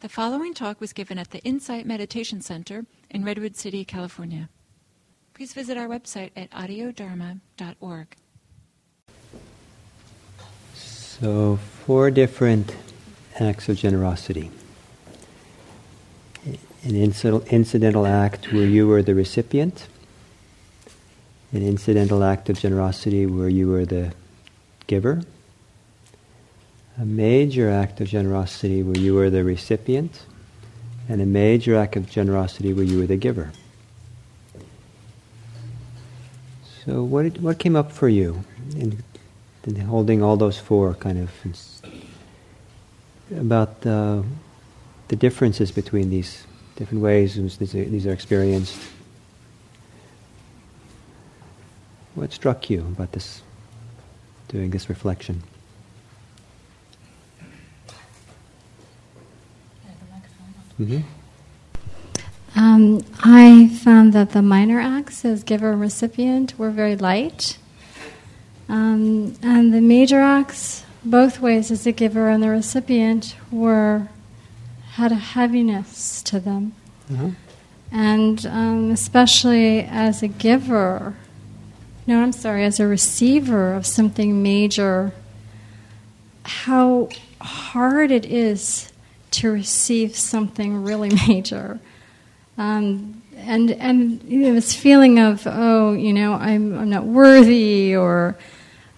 The 0.00 0.08
following 0.08 0.54
talk 0.54 0.80
was 0.80 0.94
given 0.94 1.18
at 1.18 1.30
the 1.30 1.40
Insight 1.40 1.84
Meditation 1.84 2.40
Center 2.40 2.86
in 3.10 3.22
Redwood 3.22 3.54
City, 3.54 3.84
California. 3.84 4.48
Please 5.34 5.52
visit 5.52 5.76
our 5.76 5.86
website 5.88 6.30
at 6.34 6.50
audiodharma.org. 6.52 8.16
So, 10.72 11.56
four 11.84 12.10
different 12.10 12.74
acts 13.38 13.68
of 13.68 13.76
generosity. 13.76 14.50
An 16.82 16.96
incidental 16.96 18.06
act 18.06 18.54
where 18.54 18.64
you 18.64 18.88
were 18.88 19.02
the 19.02 19.14
recipient, 19.14 19.86
an 21.52 21.62
incidental 21.62 22.24
act 22.24 22.48
of 22.48 22.58
generosity 22.58 23.26
where 23.26 23.50
you 23.50 23.68
were 23.68 23.84
the 23.84 24.14
giver 24.86 25.20
a 27.00 27.04
major 27.06 27.70
act 27.70 28.00
of 28.02 28.08
generosity 28.08 28.82
where 28.82 28.98
you 28.98 29.14
were 29.14 29.30
the 29.30 29.42
recipient, 29.42 30.26
and 31.08 31.22
a 31.22 31.26
major 31.26 31.74
act 31.74 31.96
of 31.96 32.10
generosity 32.10 32.74
where 32.74 32.84
you 32.84 32.98
were 32.98 33.06
the 33.06 33.16
giver. 33.16 33.50
So, 36.84 37.02
what, 37.02 37.22
did, 37.22 37.42
what 37.42 37.58
came 37.58 37.74
up 37.74 37.90
for 37.90 38.08
you 38.08 38.44
in, 38.76 39.02
in, 39.66 39.76
holding 39.76 40.22
all 40.22 40.36
those 40.36 40.58
four 40.58 40.94
kind 40.94 41.18
of 41.18 41.30
about 43.34 43.86
uh, 43.86 44.22
the 45.08 45.16
differences 45.16 45.70
between 45.70 46.10
these 46.10 46.44
different 46.76 47.02
ways 47.02 47.34
these 47.58 47.74
are, 47.74 47.84
these 47.84 48.06
are 48.06 48.12
experienced? 48.12 48.78
What 52.14 52.32
struck 52.32 52.68
you 52.68 52.80
about 52.80 53.12
this, 53.12 53.40
doing 54.48 54.70
this 54.70 54.90
reflection? 54.90 55.42
Mm-hmm. 60.80 62.58
Um, 62.58 63.04
I 63.22 63.68
found 63.68 64.12
that 64.14 64.30
the 64.30 64.42
minor 64.42 64.80
acts 64.80 65.24
as 65.24 65.44
giver 65.44 65.72
and 65.72 65.80
recipient 65.80 66.58
were 66.58 66.70
very 66.70 66.96
light. 66.96 67.58
Um, 68.68 69.36
and 69.42 69.74
the 69.74 69.80
major 69.80 70.20
acts, 70.20 70.84
both 71.04 71.40
ways 71.40 71.70
as 71.70 71.84
the 71.84 71.92
giver 71.92 72.28
and 72.28 72.42
the 72.42 72.48
recipient, 72.48 73.36
were 73.50 74.08
had 74.92 75.12
a 75.12 75.16
heaviness 75.16 76.22
to 76.22 76.40
them. 76.40 76.72
Mm-hmm. 77.10 77.30
And 77.92 78.46
um, 78.46 78.90
especially 78.90 79.80
as 79.80 80.22
a 80.22 80.28
giver, 80.28 81.14
no, 82.06 82.22
I'm 82.22 82.32
sorry, 82.32 82.64
as 82.64 82.80
a 82.80 82.86
receiver 82.86 83.74
of 83.74 83.84
something 83.84 84.42
major, 84.42 85.12
how 86.44 87.10
hard 87.40 88.10
it 88.10 88.24
is 88.24 88.89
to 89.32 89.50
receive 89.50 90.16
something 90.16 90.82
really 90.82 91.10
major. 91.28 91.80
Um, 92.58 93.22
and 93.36 93.70
and 93.70 94.22
you 94.24 94.40
know, 94.40 94.54
this 94.54 94.74
feeling 94.74 95.18
of 95.18 95.46
oh 95.46 95.92
you 95.92 96.12
know 96.12 96.34
I'm 96.34 96.78
I'm 96.78 96.90
not 96.90 97.04
worthy 97.04 97.96
or 97.96 98.36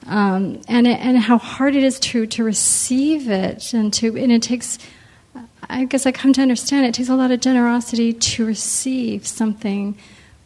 um, 0.06 0.60
and 0.66 0.86
and 0.86 1.18
how 1.18 1.38
hard 1.38 1.76
it 1.76 1.84
is 1.84 2.00
to 2.00 2.26
to 2.26 2.42
receive 2.42 3.30
it 3.30 3.72
and 3.72 3.92
to 3.94 4.16
and 4.16 4.32
it 4.32 4.42
takes 4.42 4.78
I 5.70 5.84
guess 5.84 6.06
I 6.06 6.12
come 6.12 6.32
to 6.32 6.42
understand 6.42 6.86
it 6.86 6.94
takes 6.94 7.08
a 7.08 7.14
lot 7.14 7.30
of 7.30 7.40
generosity 7.40 8.12
to 8.12 8.44
receive 8.44 9.26
something 9.26 9.96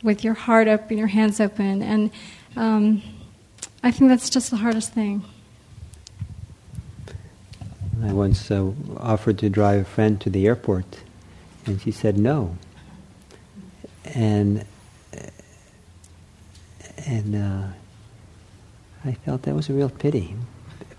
with 0.02 0.22
your 0.22 0.34
heart 0.34 0.68
open 0.68 0.98
your 0.98 1.06
hands 1.06 1.40
open 1.40 1.82
and 1.82 2.10
um, 2.54 3.02
I 3.82 3.90
think 3.90 4.10
that's 4.10 4.30
just 4.30 4.50
the 4.50 4.56
hardest 4.56 4.92
thing. 4.92 5.24
I 8.02 8.12
once 8.12 8.50
uh, 8.50 8.72
offered 8.98 9.38
to 9.38 9.48
drive 9.48 9.80
a 9.80 9.84
friend 9.84 10.20
to 10.20 10.28
the 10.28 10.46
airport, 10.46 11.00
and 11.64 11.80
she 11.80 11.90
said 11.90 12.18
no. 12.18 12.56
And 14.04 14.66
and 17.06 17.34
uh, 17.36 17.68
I 19.04 19.12
felt 19.12 19.42
that 19.42 19.54
was 19.54 19.68
a 19.70 19.72
real 19.72 19.88
pity 19.88 20.34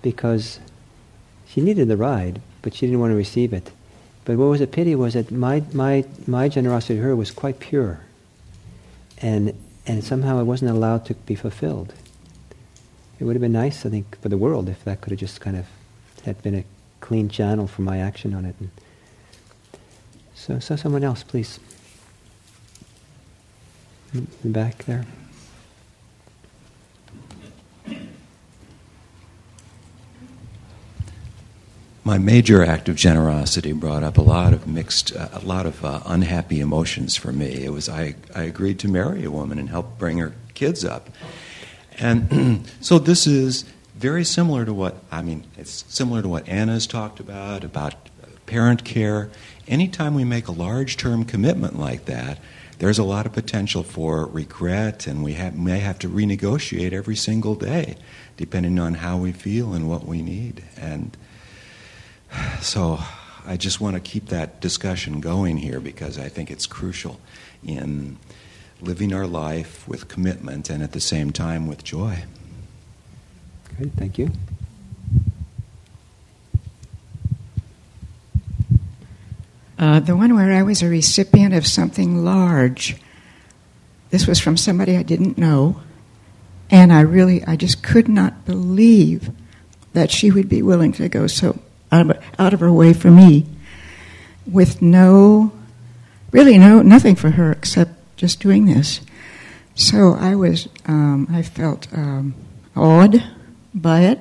because 0.02 0.60
she 1.48 1.62
needed 1.62 1.88
the 1.88 1.98
ride, 1.98 2.42
but 2.62 2.74
she 2.74 2.88
didn't 2.88 3.00
want 3.00 3.12
to 3.12 3.16
receive 3.16 3.54
it. 3.54 3.72
But 4.26 4.38
what 4.38 4.46
was 4.46 4.62
a 4.62 4.68
pity 4.68 4.96
was 4.96 5.14
that 5.14 5.32
my 5.32 5.64
my 5.74 6.04
my 6.26 6.50
generosity 6.50 6.96
to 6.96 7.02
her 7.02 7.16
was 7.16 7.32
quite 7.32 7.60
pure, 7.60 8.00
and 9.20 9.54
and 9.86 10.04
somehow 10.04 10.40
it 10.42 10.46
wasn't 10.46 10.72
allowed 10.72 11.06
to 11.06 11.14
be 11.14 11.36
fulfilled. 11.36 11.94
It 13.20 13.24
would 13.24 13.36
have 13.36 13.42
been 13.42 13.54
nice, 13.54 13.86
I 13.86 13.90
think, 13.90 14.20
for 14.22 14.30
the 14.30 14.38
world 14.38 14.70
if 14.70 14.84
that 14.84 15.02
could 15.02 15.12
have 15.12 15.20
just 15.20 15.42
kind 15.42 15.58
of 15.58 15.66
had 16.24 16.42
been 16.44 16.56
a 16.56 16.64
clean 17.00 17.30
channel 17.30 17.68
for 17.68 17.82
my 17.82 18.00
action 18.00 18.34
on 18.34 18.46
it. 18.46 18.56
And 18.60 18.70
so, 20.34 20.60
so 20.60 20.76
someone 20.76 21.04
else, 21.04 21.24
please. 21.24 21.60
In 24.14 24.28
the 24.44 24.50
back 24.50 24.86
there. 24.86 25.06
My 32.08 32.18
major 32.18 32.64
act 32.64 32.88
of 32.88 32.96
generosity 32.96 33.74
brought 33.74 34.02
up 34.02 34.18
a 34.18 34.22
lot 34.22 34.54
of 34.54 34.66
mixed, 34.66 35.14
uh, 35.14 35.28
a 35.34 35.40
lot 35.40 35.66
of 35.66 35.84
uh, 35.84 36.00
unhappy 36.06 36.62
emotions 36.62 37.18
for 37.18 37.34
me. 37.34 37.66
It 37.66 37.74
was 37.74 37.90
I, 37.90 38.16
I 38.34 38.44
agreed 38.44 38.80
to 38.80 38.88
marry 38.88 39.26
a 39.26 39.32
woman 39.32 39.60
and 39.60 39.70
help 39.70 40.00
bring 40.00 40.20
her 40.20 40.34
kids 40.54 40.86
up. 40.86 41.10
And 42.00 42.66
so 42.80 42.98
this 42.98 43.28
is 43.28 43.66
very 43.98 44.24
similar 44.24 44.64
to 44.64 44.74
what, 44.74 44.98
I 45.12 45.22
mean, 45.22 45.44
it's 45.58 45.84
similar 45.88 46.22
to 46.22 46.28
what 46.28 46.48
Anna's 46.48 46.86
talked 46.86 47.20
about, 47.20 47.64
about 47.64 47.96
parent 48.46 48.86
care. 48.86 49.30
Anytime 49.68 50.14
we 50.14 50.24
make 50.24 50.48
a 50.48 50.52
large 50.52 50.98
term 50.98 51.26
commitment 51.26 51.80
like 51.80 52.06
that, 52.06 52.40
there's 52.80 53.00
a 53.00 53.04
lot 53.04 53.26
of 53.26 53.34
potential 53.34 53.82
for 53.82 54.26
regret, 54.28 55.08
and 55.08 55.24
we 55.24 55.34
have, 55.34 55.58
may 55.58 55.80
have 55.80 55.98
to 56.00 56.10
renegotiate 56.10 56.94
every 56.94 57.16
single 57.16 57.56
day, 57.56 57.96
depending 58.38 58.78
on 58.78 58.96
how 58.96 59.18
we 59.18 59.32
feel 59.32 59.74
and 59.74 59.90
what 59.90 60.06
we 60.06 60.22
need. 60.22 60.64
And 60.78 61.18
so 62.62 63.00
I 63.48 63.58
just 63.58 63.82
want 63.82 63.96
to 63.96 64.00
keep 64.00 64.28
that 64.28 64.62
discussion 64.62 65.22
going 65.22 65.58
here 65.58 65.80
because 65.80 66.20
I 66.20 66.30
think 66.30 66.52
it's 66.52 66.68
crucial 66.68 67.20
in 67.66 68.18
living 68.80 69.12
our 69.12 69.26
life 69.26 69.88
with 69.88 70.08
commitment 70.08 70.70
and 70.70 70.84
at 70.84 70.92
the 70.92 71.00
same 71.00 71.32
time 71.32 71.66
with 71.66 71.84
joy. 71.84 72.26
Thank 73.78 74.18
you. 74.18 74.32
Uh, 79.78 80.00
the 80.00 80.16
one 80.16 80.34
where 80.34 80.52
I 80.52 80.64
was 80.64 80.82
a 80.82 80.88
recipient 80.88 81.54
of 81.54 81.68
something 81.68 82.24
large. 82.24 82.96
This 84.10 84.26
was 84.26 84.40
from 84.40 84.58
somebody 84.58 84.98
I 84.98 85.04
didn't 85.04 85.38
know, 85.38 85.82
and 86.72 86.92
I 86.92 87.02
really, 87.02 87.44
I 87.44 87.56
just 87.56 87.84
could 87.84 88.08
not 88.08 88.46
believe 88.46 89.30
that 89.94 90.10
she 90.10 90.32
would 90.32 90.50
be 90.50 90.64
willing 90.64 90.94
to 90.94 91.08
go 91.08 91.28
so 91.28 91.60
out 91.92 92.10
of, 92.10 92.24
out 92.40 92.54
of 92.56 92.60
her 92.62 92.72
way 92.72 92.94
for 92.94 93.12
me, 93.12 93.46
with 94.48 94.82
no, 94.82 95.52
really 96.32 96.58
no, 96.58 96.82
nothing 96.82 97.16
for 97.16 97.32
her 97.32 97.52
except 97.52 97.92
just 98.18 98.40
doing 98.40 98.66
this. 98.66 99.02
So 99.76 100.14
I 100.14 100.34
was, 100.34 100.68
um, 100.88 101.28
I 101.30 101.44
felt 101.44 101.88
um, 101.94 102.34
awed 102.76 103.24
by 103.82 104.02
it, 104.02 104.20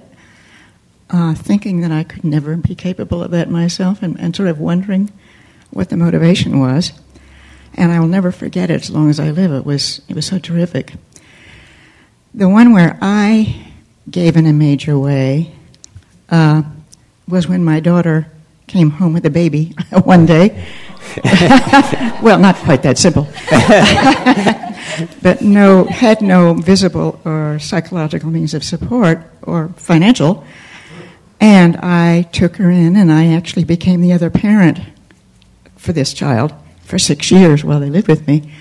uh, 1.10 1.34
thinking 1.34 1.80
that 1.80 1.92
I 1.92 2.04
could 2.04 2.24
never 2.24 2.56
be 2.56 2.74
capable 2.74 3.22
of 3.22 3.30
that 3.30 3.50
myself, 3.50 4.02
and, 4.02 4.18
and 4.18 4.34
sort 4.34 4.48
of 4.48 4.58
wondering 4.60 5.10
what 5.70 5.88
the 5.88 5.96
motivation 5.96 6.60
was. 6.60 6.92
And 7.74 7.92
I 7.92 8.00
will 8.00 8.08
never 8.08 8.32
forget 8.32 8.70
it 8.70 8.82
as 8.82 8.90
long 8.90 9.10
as 9.10 9.20
I 9.20 9.30
live. 9.30 9.52
It 9.52 9.66
was 9.66 10.00
it 10.08 10.14
was 10.14 10.26
so 10.26 10.38
terrific. 10.38 10.94
The 12.34 12.48
one 12.48 12.72
where 12.72 12.98
I 13.02 13.72
gave 14.10 14.36
in 14.36 14.46
a 14.46 14.52
major 14.52 14.98
way 14.98 15.52
uh, 16.30 16.62
was 17.28 17.48
when 17.48 17.64
my 17.64 17.80
daughter 17.80 18.30
came 18.66 18.90
home 18.90 19.12
with 19.12 19.26
a 19.26 19.30
baby 19.30 19.74
one 20.04 20.26
day. 20.26 20.64
well, 22.22 22.38
not 22.38 22.56
quite 22.56 22.82
that 22.82 22.98
simple. 22.98 23.26
but 25.22 25.42
no, 25.42 25.84
had 25.84 26.22
no 26.22 26.54
visible 26.54 27.20
or 27.24 27.58
psychological 27.58 28.30
means 28.30 28.54
of 28.54 28.64
support 28.64 29.22
or 29.42 29.68
financial. 29.76 30.44
And 31.40 31.76
I 31.78 32.22
took 32.32 32.56
her 32.56 32.70
in, 32.70 32.96
and 32.96 33.12
I 33.12 33.26
actually 33.34 33.64
became 33.64 34.00
the 34.00 34.12
other 34.12 34.30
parent 34.30 34.80
for 35.76 35.92
this 35.92 36.14
child 36.14 36.52
for 36.82 36.98
six 36.98 37.30
years 37.30 37.62
while 37.62 37.80
they 37.80 37.90
lived 37.90 38.08
with 38.08 38.26
me. 38.26 38.52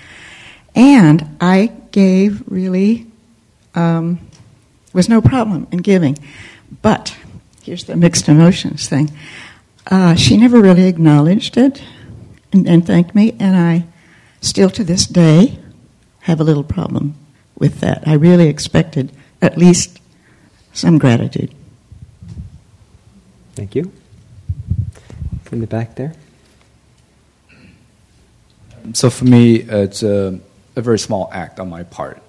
And 0.74 1.36
I 1.40 1.72
gave 1.90 2.42
really, 2.46 3.06
um, 3.74 4.20
was 4.92 5.08
no 5.08 5.22
problem 5.22 5.66
in 5.72 5.78
giving. 5.78 6.18
But 6.82 7.16
here's 7.62 7.84
the 7.84 7.96
mixed 7.96 8.28
emotions 8.28 8.88
thing. 8.88 9.10
Uh, 9.90 10.14
she 10.14 10.36
never 10.36 10.60
really 10.60 10.86
acknowledged 10.86 11.56
it 11.56 11.82
and, 12.52 12.66
and 12.68 12.86
thanked 12.86 13.14
me, 13.14 13.34
and 13.38 13.56
I 13.56 13.84
still 14.40 14.70
to 14.70 14.84
this 14.84 15.06
day 15.06 15.58
have 16.20 16.40
a 16.40 16.44
little 16.44 16.64
problem 16.64 17.14
with 17.58 17.80
that. 17.80 18.06
I 18.06 18.14
really 18.14 18.48
expected 18.48 19.12
at 19.40 19.56
least 19.56 20.00
some 20.72 20.98
gratitude. 20.98 21.54
Thank 23.54 23.74
you. 23.74 23.90
From 25.44 25.60
the 25.60 25.66
back 25.66 25.94
there. 25.94 26.14
so 28.92 29.08
for 29.10 29.24
me, 29.24 29.56
it's 29.56 30.02
a, 30.02 30.38
a, 30.76 30.82
very 30.82 30.98
small 30.98 31.30
act 31.32 31.58
on 31.58 31.70
my 31.70 31.82
part. 31.82 32.22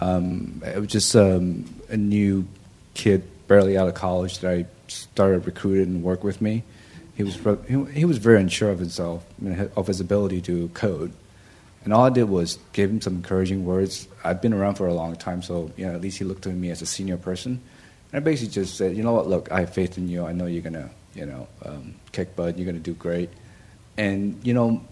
Um, 0.00 0.62
it 0.64 0.78
was 0.78 0.88
just 0.88 1.14
um, 1.14 1.66
a 1.88 1.96
new 1.96 2.46
kid, 2.94 3.22
barely 3.46 3.76
out 3.76 3.88
of 3.88 3.94
college, 3.94 4.38
that 4.38 4.50
I 4.50 4.66
started 4.88 5.46
recruiting 5.46 5.96
and 5.96 6.02
work 6.02 6.24
with 6.24 6.40
me. 6.40 6.62
He 7.20 7.24
was 7.24 7.92
he, 7.92 8.06
was 8.06 8.16
very 8.16 8.40
unsure 8.40 8.70
of 8.70 8.78
himself, 8.78 9.26
of 9.76 9.86
his 9.86 10.00
ability 10.00 10.40
to 10.40 10.68
code, 10.68 11.12
and 11.84 11.92
all 11.92 12.06
I 12.06 12.08
did 12.08 12.30
was 12.30 12.58
give 12.72 12.88
him 12.88 13.02
some 13.02 13.16
encouraging 13.16 13.66
words. 13.66 14.08
I've 14.24 14.40
been 14.40 14.54
around 14.54 14.76
for 14.76 14.86
a 14.86 14.94
long 14.94 15.16
time, 15.16 15.42
so 15.42 15.70
you 15.76 15.84
know, 15.84 15.92
at 15.92 16.00
least 16.00 16.16
he 16.16 16.24
looked 16.24 16.46
at 16.46 16.54
me 16.54 16.70
as 16.70 16.80
a 16.80 16.86
senior 16.86 17.18
person. 17.18 17.60
And 18.10 18.20
I 18.22 18.24
basically 18.24 18.54
just 18.54 18.78
said, 18.78 18.96
you 18.96 19.02
know 19.02 19.12
what, 19.12 19.28
look, 19.28 19.52
I 19.52 19.60
have 19.60 19.74
faith 19.74 19.98
in 19.98 20.08
you. 20.08 20.24
I 20.24 20.32
know 20.32 20.46
you're 20.46 20.62
gonna, 20.62 20.88
you 21.14 21.26
know, 21.26 21.46
um, 21.62 21.94
kick 22.12 22.34
butt. 22.36 22.56
You're 22.56 22.64
gonna 22.64 22.78
do 22.78 22.94
great. 22.94 23.28
And 23.98 24.40
you 24.42 24.54
know, 24.54 24.82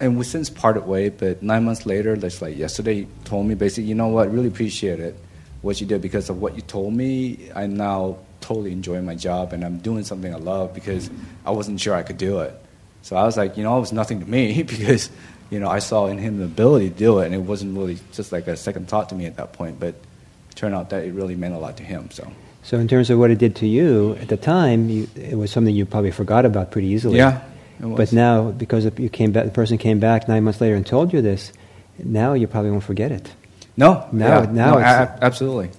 and 0.00 0.18
we 0.18 0.24
since 0.24 0.50
parted 0.50 0.86
way. 0.86 1.08
But 1.08 1.42
nine 1.42 1.64
months 1.64 1.86
later, 1.86 2.14
just 2.14 2.42
like 2.42 2.58
yesterday, 2.58 2.94
he 2.94 3.08
told 3.24 3.46
me 3.46 3.54
basically, 3.54 3.84
you 3.84 3.94
know 3.94 4.08
what, 4.08 4.30
really 4.30 4.48
appreciate 4.48 5.00
it 5.00 5.16
what 5.62 5.80
you 5.80 5.86
did 5.86 6.02
because 6.02 6.28
of 6.28 6.42
what 6.42 6.56
you 6.56 6.60
told 6.60 6.92
me. 6.92 7.50
I 7.54 7.66
now 7.66 8.18
totally 8.44 8.72
enjoying 8.72 9.06
my 9.06 9.14
job 9.14 9.54
and 9.54 9.64
I'm 9.64 9.78
doing 9.78 10.04
something 10.04 10.32
I 10.32 10.36
love 10.36 10.74
because 10.74 11.10
I 11.46 11.50
wasn't 11.50 11.80
sure 11.80 11.94
I 11.94 12.02
could 12.02 12.18
do 12.18 12.40
it. 12.40 12.54
So 13.00 13.16
I 13.16 13.24
was 13.24 13.36
like, 13.38 13.56
you 13.56 13.62
know, 13.62 13.76
it 13.78 13.80
was 13.80 13.92
nothing 13.92 14.20
to 14.20 14.26
me 14.26 14.62
because, 14.74 15.10
you 15.50 15.58
know, 15.58 15.68
I 15.68 15.78
saw 15.78 16.06
in 16.06 16.18
him 16.18 16.38
the 16.38 16.44
ability 16.44 16.90
to 16.90 16.94
do 16.94 17.20
it 17.20 17.26
and 17.26 17.34
it 17.34 17.38
wasn't 17.38 17.76
really 17.76 17.98
just 18.12 18.32
like 18.32 18.46
a 18.46 18.56
second 18.56 18.88
thought 18.88 19.08
to 19.08 19.14
me 19.14 19.24
at 19.24 19.36
that 19.36 19.54
point. 19.54 19.80
But 19.80 19.94
it 19.94 20.56
turned 20.56 20.74
out 20.74 20.90
that 20.90 21.04
it 21.04 21.12
really 21.12 21.34
meant 21.34 21.54
a 21.54 21.58
lot 21.58 21.78
to 21.78 21.82
him. 21.82 22.10
So. 22.10 22.30
So 22.62 22.78
in 22.78 22.88
terms 22.88 23.10
of 23.10 23.18
what 23.18 23.30
it 23.30 23.38
did 23.38 23.56
to 23.56 23.66
you 23.66 24.16
at 24.20 24.28
the 24.28 24.38
time, 24.38 24.88
you, 24.88 25.08
it 25.16 25.36
was 25.36 25.50
something 25.50 25.74
you 25.74 25.84
probably 25.84 26.10
forgot 26.10 26.46
about 26.46 26.70
pretty 26.70 26.88
easily. 26.88 27.18
Yeah. 27.18 27.42
But 27.78 28.12
now, 28.12 28.52
because 28.52 28.84
you 28.98 29.10
came 29.10 29.32
back, 29.32 29.44
the 29.44 29.50
person 29.50 29.76
came 29.76 29.98
back 30.00 30.28
nine 30.28 30.44
months 30.44 30.60
later 30.60 30.74
and 30.74 30.86
told 30.86 31.12
you 31.12 31.20
this, 31.20 31.52
now 31.98 32.32
you 32.32 32.46
probably 32.46 32.70
won't 32.70 32.84
forget 32.84 33.12
it. 33.12 33.30
No, 33.76 34.08
now, 34.12 34.42
yeah, 34.42 34.50
now 34.50 34.74
no, 34.74 34.78
absolutely 34.78 35.70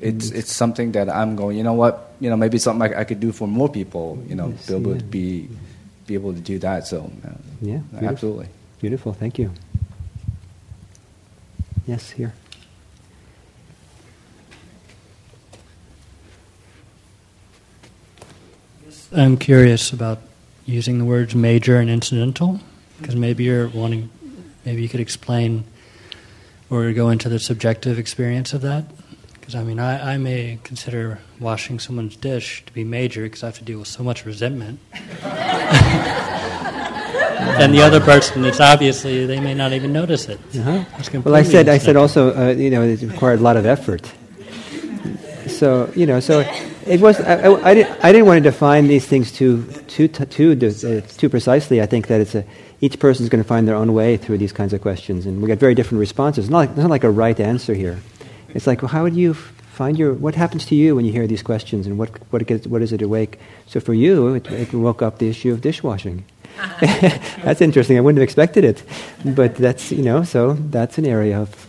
it's 0.00 0.30
it's 0.30 0.52
something 0.52 0.92
that 0.92 1.08
I'm 1.08 1.36
going. 1.36 1.56
You 1.56 1.62
know 1.62 1.74
what? 1.74 2.12
You 2.20 2.30
know, 2.30 2.36
maybe 2.36 2.58
something 2.58 2.92
I, 2.92 3.00
I 3.00 3.04
could 3.04 3.20
do 3.20 3.32
for 3.32 3.48
more 3.48 3.68
people. 3.68 4.22
You 4.26 4.34
know, 4.34 4.54
be 4.66 4.74
able 4.74 4.96
to 4.96 5.04
be 5.04 5.48
be 6.06 6.14
able 6.14 6.32
to 6.34 6.40
do 6.40 6.58
that. 6.60 6.86
So 6.86 7.10
uh, 7.24 7.30
yeah, 7.60 7.78
beautiful. 7.78 8.08
absolutely 8.08 8.48
beautiful. 8.80 9.12
Thank 9.12 9.38
you. 9.38 9.52
Yes, 11.86 12.10
here. 12.10 12.34
I'm 19.10 19.38
curious 19.38 19.90
about 19.90 20.18
using 20.66 20.98
the 20.98 21.04
words 21.04 21.34
major 21.34 21.78
and 21.78 21.88
incidental 21.88 22.60
because 23.00 23.16
maybe 23.16 23.44
you're 23.44 23.68
wanting, 23.68 24.10
maybe 24.66 24.82
you 24.82 24.88
could 24.88 25.00
explain 25.00 25.64
or 26.68 26.92
go 26.92 27.08
into 27.08 27.30
the 27.30 27.38
subjective 27.38 27.98
experience 27.98 28.52
of 28.52 28.60
that. 28.60 28.84
Because 29.48 29.62
I 29.62 29.64
mean, 29.64 29.80
I, 29.80 30.12
I 30.12 30.18
may 30.18 30.58
consider 30.62 31.20
washing 31.40 31.78
someone's 31.78 32.16
dish 32.16 32.62
to 32.66 32.72
be 32.74 32.84
major 32.84 33.22
because 33.22 33.42
I 33.42 33.46
have 33.46 33.56
to 33.56 33.64
deal 33.64 33.78
with 33.78 33.88
so 33.88 34.02
much 34.02 34.26
resentment. 34.26 34.78
and 35.22 35.32
the 37.72 37.80
other 37.80 37.98
person, 37.98 38.44
it's 38.44 38.60
obviously 38.60 39.24
they 39.24 39.40
may 39.40 39.54
not 39.54 39.72
even 39.72 39.90
notice 39.90 40.28
it. 40.28 40.38
Uh-huh. 40.54 40.84
Well, 41.24 41.34
I 41.34 41.44
said, 41.44 41.70
I 41.70 41.78
said 41.78 41.96
also, 41.96 42.36
uh, 42.36 42.50
you 42.50 42.68
know, 42.68 42.82
it 42.82 43.00
required 43.00 43.40
a 43.40 43.42
lot 43.42 43.56
of 43.56 43.64
effort. 43.64 44.12
So 45.46 45.90
you 45.96 46.04
know, 46.04 46.20
so 46.20 46.40
it 46.86 47.00
was. 47.00 47.18
I, 47.18 47.36
I, 47.36 47.70
I, 47.70 47.74
didn't, 47.74 48.04
I 48.04 48.12
didn't 48.12 48.26
want 48.26 48.44
to 48.44 48.50
define 48.50 48.86
these 48.86 49.06
things 49.06 49.32
too 49.32 49.64
too 49.86 50.08
too 50.08 50.52
uh, 50.52 51.00
too 51.16 51.30
precisely. 51.30 51.80
I 51.80 51.86
think 51.86 52.08
that 52.08 52.20
it's 52.20 52.34
a 52.34 52.44
each 52.82 52.98
person 52.98 53.22
is 53.22 53.30
going 53.30 53.42
to 53.42 53.48
find 53.48 53.66
their 53.66 53.76
own 53.76 53.94
way 53.94 54.18
through 54.18 54.36
these 54.36 54.52
kinds 54.52 54.74
of 54.74 54.82
questions, 54.82 55.24
and 55.24 55.40
we 55.40 55.46
get 55.46 55.58
very 55.58 55.74
different 55.74 56.00
responses. 56.00 56.50
Not 56.50 56.58
like, 56.58 56.68
it's 56.68 56.80
not 56.80 56.90
like 56.90 57.04
a 57.04 57.10
right 57.10 57.40
answer 57.40 57.72
here. 57.72 57.98
It's 58.54 58.66
like, 58.66 58.82
well, 58.82 58.90
how 58.90 59.08
do 59.08 59.18
you 59.18 59.34
find 59.34 59.98
your, 59.98 60.12
what 60.12 60.34
happens 60.34 60.66
to 60.66 60.74
you 60.74 60.96
when 60.96 61.04
you 61.04 61.12
hear 61.12 61.26
these 61.26 61.42
questions 61.42 61.86
and 61.86 61.98
what, 61.98 62.10
what, 62.32 62.46
gets, 62.46 62.66
what 62.66 62.80
does 62.80 62.92
it 62.92 63.02
awake? 63.02 63.38
So 63.66 63.80
for 63.80 63.94
you, 63.94 64.34
it, 64.34 64.50
it 64.50 64.72
woke 64.72 65.02
up 65.02 65.18
the 65.18 65.28
issue 65.28 65.52
of 65.52 65.60
dishwashing. 65.60 66.24
that's 66.80 67.60
interesting. 67.60 67.96
I 67.96 68.00
wouldn't 68.00 68.18
have 68.18 68.24
expected 68.24 68.64
it. 68.64 68.82
But 69.24 69.54
that's, 69.54 69.92
you 69.92 70.02
know, 70.02 70.24
so 70.24 70.54
that's 70.54 70.98
an 70.98 71.06
area 71.06 71.38
of 71.38 71.66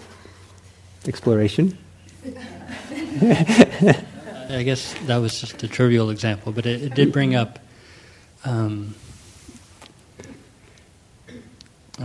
exploration. 1.08 1.78
I 3.22 4.64
guess 4.64 4.94
that 5.06 5.18
was 5.18 5.40
just 5.40 5.62
a 5.62 5.68
trivial 5.68 6.10
example, 6.10 6.52
but 6.52 6.66
it, 6.66 6.82
it 6.82 6.96
did 6.96 7.12
bring 7.14 7.36
up. 7.36 7.60
Um, 8.46 8.96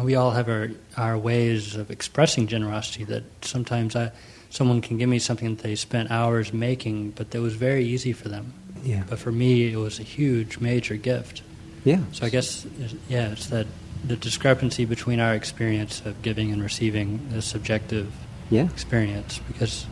we 0.03 0.17
all 0.17 0.33
have 0.33 0.49
our, 0.49 0.71
our 0.97 1.17
ways 1.17 1.77
of 1.77 1.91
expressing 1.91 2.47
generosity 2.47 3.05
that 3.05 3.23
sometimes 3.43 3.95
I 3.95 4.11
someone 4.55 4.81
can 4.81 4.99
give 4.99 5.09
me 5.09 5.19
something 5.19 5.57
that 5.57 5.63
they 5.63 5.75
spent 5.75 6.11
hours 6.11 6.53
making, 6.53 7.11
but 7.11 7.33
that 7.33 7.41
was 7.41 7.55
very 7.55 7.85
easy 7.85 8.13
for 8.13 8.29
them. 8.29 8.55
Yeah. 8.85 9.03
But 9.09 9.19
for 9.19 9.33
me, 9.33 9.73
it 9.73 9.77
was 9.77 9.99
a 9.99 10.05
huge, 10.05 10.61
major 10.61 10.97
gift. 10.97 11.43
Yeah. 11.85 12.01
So 12.13 12.25
I 12.25 12.29
guess, 12.29 12.65
yeah, 13.09 13.33
it's 13.33 13.49
that 13.49 13.67
the 14.07 14.17
discrepancy 14.17 14.85
between 14.85 15.19
our 15.19 15.35
experience 15.35 16.03
of 16.05 16.23
giving 16.23 16.53
and 16.53 16.63
receiving 16.63 17.29
is 17.35 17.45
subjective 17.45 18.13
yeah. 18.49 18.65
experience. 18.65 19.41
Because 19.49 19.87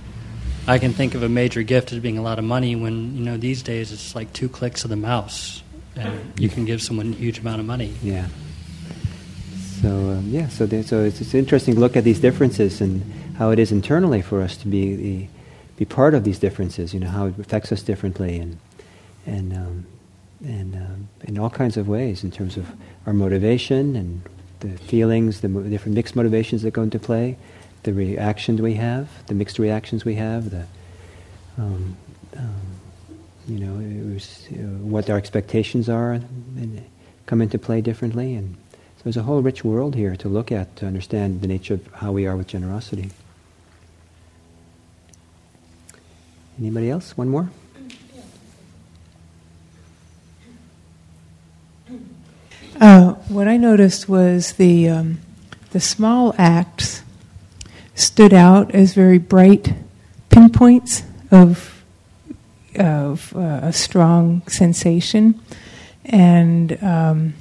I 0.68 0.78
can 0.78 0.92
think 0.92 1.14
of 1.14 1.24
a 1.24 1.28
major 1.28 1.62
gift 1.62 1.92
as 1.92 1.98
being 1.98 2.18
a 2.18 2.22
lot 2.22 2.38
of 2.38 2.44
money 2.44 2.76
when, 2.76 3.16
you 3.16 3.24
know, 3.24 3.36
these 3.36 3.62
days 3.62 3.90
it's 3.90 4.14
like 4.14 4.32
two 4.32 4.48
clicks 4.48 4.84
of 4.84 4.90
the 4.90 4.96
mouse 4.96 5.62
and 5.96 6.38
you 6.38 6.48
can 6.48 6.64
give 6.64 6.80
someone 6.80 7.12
a 7.12 7.16
huge 7.16 7.40
amount 7.40 7.60
of 7.60 7.66
money. 7.66 7.94
Yeah. 8.02 8.28
So, 9.82 9.88
um, 9.88 10.28
yeah, 10.28 10.48
so, 10.48 10.66
so 10.82 11.02
it's, 11.02 11.20
it's 11.20 11.34
interesting 11.34 11.74
to 11.74 11.80
look 11.80 11.96
at 11.96 12.04
these 12.04 12.20
differences 12.20 12.80
and 12.80 13.02
how 13.36 13.50
it 13.50 13.58
is 13.58 13.72
internally 13.72 14.22
for 14.22 14.40
us 14.40 14.56
to 14.58 14.68
be 14.68 15.28
be 15.76 15.84
part 15.84 16.14
of 16.14 16.22
these 16.22 16.38
differences. 16.38 16.94
You 16.94 17.00
know 17.00 17.08
how 17.08 17.26
it 17.26 17.38
affects 17.38 17.72
us 17.72 17.82
differently, 17.82 18.38
and 18.38 18.58
and 19.26 19.52
um, 19.52 19.86
and 20.44 20.74
um, 20.76 21.08
in 21.22 21.38
all 21.38 21.50
kinds 21.50 21.76
of 21.76 21.88
ways 21.88 22.22
in 22.22 22.30
terms 22.30 22.56
of 22.56 22.70
our 23.06 23.12
motivation 23.12 23.96
and 23.96 24.22
the 24.60 24.78
feelings, 24.78 25.40
the 25.40 25.48
mo- 25.48 25.62
different 25.62 25.96
mixed 25.96 26.14
motivations 26.14 26.62
that 26.62 26.70
go 26.70 26.82
into 26.82 27.00
play, 27.00 27.36
the 27.82 27.92
reactions 27.92 28.60
we 28.60 28.74
have, 28.74 29.08
the 29.26 29.34
mixed 29.34 29.58
reactions 29.58 30.04
we 30.04 30.14
have, 30.14 30.50
the 30.50 30.66
um, 31.58 31.96
um 32.36 32.60
you 33.48 33.58
know, 33.58 34.12
was, 34.14 34.46
uh, 34.52 34.56
what 34.86 35.10
our 35.10 35.16
expectations 35.16 35.88
are 35.88 36.12
and 36.12 36.84
come 37.26 37.42
into 37.42 37.58
play 37.58 37.80
differently, 37.80 38.36
and 38.36 38.56
so 39.02 39.06
there's 39.06 39.16
a 39.16 39.24
whole 39.24 39.42
rich 39.42 39.64
world 39.64 39.96
here 39.96 40.14
to 40.14 40.28
look 40.28 40.52
at 40.52 40.76
to 40.76 40.86
understand 40.86 41.40
the 41.40 41.48
nature 41.48 41.74
of 41.74 41.84
how 41.94 42.12
we 42.12 42.24
are 42.24 42.36
with 42.36 42.46
generosity. 42.46 43.10
Anybody 46.56 46.88
else? 46.88 47.16
One 47.16 47.28
more? 47.28 47.50
Uh, 52.80 53.14
what 53.26 53.48
I 53.48 53.56
noticed 53.56 54.08
was 54.08 54.52
the 54.52 54.88
um, 54.88 55.18
the 55.72 55.80
small 55.80 56.32
acts 56.38 57.02
stood 57.96 58.32
out 58.32 58.72
as 58.72 58.94
very 58.94 59.18
bright 59.18 59.74
pinpoints 60.30 61.02
of 61.32 61.82
of 62.76 63.34
uh, 63.34 63.60
a 63.64 63.72
strong 63.72 64.46
sensation, 64.46 65.40
and 66.04 66.80
um, 66.84 67.34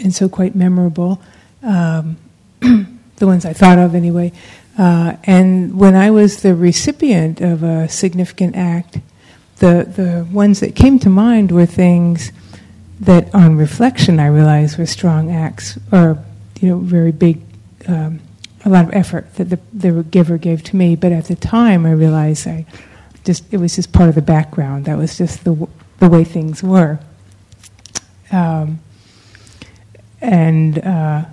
and 0.00 0.14
so 0.14 0.28
quite 0.28 0.54
memorable. 0.54 1.20
Um, 1.62 2.16
the 2.60 3.26
ones 3.26 3.44
I 3.44 3.52
thought 3.52 3.78
of 3.78 3.94
anyway. 3.94 4.32
Uh, 4.78 5.16
and 5.24 5.78
when 5.78 5.94
I 5.94 6.10
was 6.10 6.42
the 6.42 6.54
recipient 6.54 7.40
of 7.40 7.62
a 7.62 7.88
significant 7.88 8.56
act, 8.56 8.98
the, 9.56 9.90
the 9.96 10.26
ones 10.30 10.60
that 10.60 10.76
came 10.76 10.98
to 10.98 11.08
mind 11.08 11.50
were 11.50 11.64
things 11.64 12.30
that, 13.00 13.34
on 13.34 13.56
reflection, 13.56 14.20
I 14.20 14.26
realized 14.26 14.78
were 14.78 14.86
strong 14.86 15.30
acts 15.30 15.78
or 15.92 16.22
you 16.60 16.68
know 16.68 16.78
very 16.78 17.12
big, 17.12 17.42
um, 17.88 18.20
a 18.64 18.68
lot 18.68 18.84
of 18.84 18.94
effort 18.94 19.34
that 19.34 19.50
the, 19.50 19.58
the 19.72 20.02
giver 20.02 20.38
gave 20.38 20.62
to 20.64 20.76
me. 20.76 20.96
But 20.96 21.12
at 21.12 21.26
the 21.26 21.36
time, 21.36 21.86
I 21.86 21.92
realized 21.92 22.46
I 22.46 22.66
just 23.24 23.44
it 23.52 23.58
was 23.58 23.76
just 23.76 23.92
part 23.92 24.08
of 24.08 24.14
the 24.14 24.22
background. 24.22 24.86
That 24.86 24.96
was 24.96 25.18
just 25.18 25.44
the 25.44 25.68
the 25.98 26.08
way 26.08 26.24
things 26.24 26.62
were. 26.62 26.98
Um, 28.32 28.80
and 30.26 30.78
uh, 30.80 31.24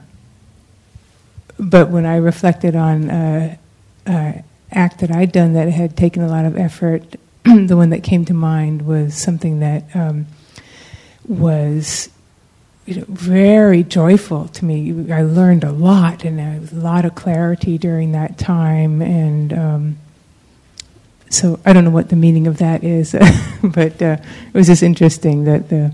but 1.60 1.90
when 1.90 2.06
I 2.06 2.18
reflected 2.18 2.76
on 2.76 3.10
uh, 3.10 3.58
uh, 4.06 4.34
act 4.72 5.00
that 5.00 5.12
I'd 5.12 5.32
done 5.32 5.54
that 5.54 5.68
had 5.70 5.98
taken 5.98 6.22
a 6.22 6.28
lot 6.28 6.46
of 6.46 6.56
effort, 6.56 7.16
the 7.44 7.76
one 7.76 7.90
that 7.90 8.04
came 8.04 8.24
to 8.26 8.36
mind 8.36 8.84
was 8.84 9.16
something 9.16 9.62
that 9.62 9.84
um, 9.96 10.28
was 11.28 12.10
you 12.86 12.98
know, 12.98 13.06
very 13.08 13.82
joyful 13.82 14.48
to 14.50 14.66
me. 14.66 15.12
I 15.12 15.24
learned 15.24 15.64
a 15.64 15.72
lot 15.72 16.24
and 16.24 16.40
a 16.40 16.76
lot 16.76 17.04
of 17.04 17.16
clarity 17.16 17.80
during 17.80 18.12
that 18.12 18.38
time, 18.38 19.02
and 19.02 19.54
um, 19.54 19.98
so 21.32 21.60
I 21.66 21.74
don't 21.74 21.84
know 21.84 21.90
what 21.90 22.10
the 22.10 22.16
meaning 22.16 22.46
of 22.46 22.60
that 22.60 22.84
is, 22.84 23.14
but 23.64 24.00
uh, 24.04 24.18
it 24.22 24.54
was 24.54 24.68
just 24.68 24.84
interesting 24.84 25.46
that 25.46 25.70
the 25.70 25.94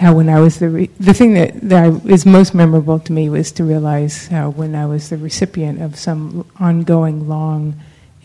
how 0.00 0.14
when 0.14 0.28
I 0.28 0.40
was 0.40 0.58
the 0.58 0.68
re- 0.68 0.90
the 1.00 1.14
thing 1.14 1.34
that 1.34 1.60
that 1.62 2.04
is 2.06 2.24
most 2.24 2.54
memorable 2.54 2.98
to 3.00 3.12
me 3.12 3.28
was 3.28 3.52
to 3.52 3.64
realize 3.64 4.28
how 4.28 4.50
when 4.50 4.74
I 4.74 4.86
was 4.86 5.10
the 5.10 5.16
recipient 5.16 5.82
of 5.82 5.96
some 5.96 6.46
ongoing 6.60 7.28
long 7.28 7.74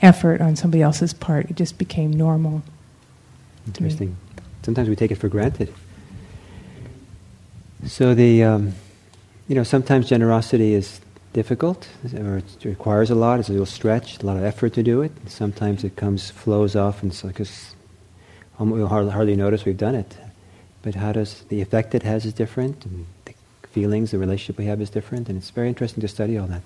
effort 0.02 0.42
on 0.42 0.56
somebody 0.56 0.84
else's 0.84 1.14
part, 1.14 1.50
it 1.50 1.56
just 1.56 1.78
became 1.78 2.12
normal. 2.12 2.62
Interesting. 3.66 4.18
Sometimes 4.64 4.90
we 4.90 4.96
take 4.96 5.12
it 5.12 5.16
for 5.16 5.30
granted. 5.30 5.74
So 7.86 8.14
the, 8.14 8.44
um, 8.44 8.74
you 9.48 9.56
know, 9.56 9.64
sometimes 9.64 10.08
generosity 10.08 10.74
is 10.74 11.02
difficult, 11.34 11.88
or 12.16 12.38
it 12.38 12.66
requires 12.66 13.10
a 13.10 13.16
lot. 13.16 13.40
It's 13.40 13.50
a 13.50 13.52
little 13.52 13.66
stretch, 13.66 14.22
a 14.22 14.26
lot 14.26 14.38
of 14.38 14.44
effort 14.44 14.74
to 14.74 14.84
do 14.84 15.02
it. 15.02 15.12
Sometimes 15.28 15.84
it 15.84 15.96
comes, 15.96 16.30
flows 16.30 16.76
off, 16.76 17.02
and 17.02 17.12
it's 17.12 17.24
like 17.24 17.40
we 18.60 18.82
hardly 18.86 19.36
notice 19.36 19.66
we've 19.66 19.78
done 19.78 19.96
it. 19.96 20.16
But 20.84 20.96
how 20.96 21.12
does 21.14 21.42
the 21.50 21.62
effect 21.62 21.96
it 21.96 22.04
has 22.04 22.26
is 22.26 22.34
different, 22.34 22.86
and 22.86 23.08
the 23.26 23.34
feelings, 23.70 24.12
the 24.12 24.20
relationship 24.20 24.58
we 24.58 24.66
have 24.66 24.82
is 24.82 24.90
different, 24.90 25.30
and 25.30 25.38
it's 25.38 25.50
very 25.50 25.68
interesting 25.70 26.02
to 26.02 26.08
study 26.08 26.38
all 26.38 26.48
that. 26.48 26.62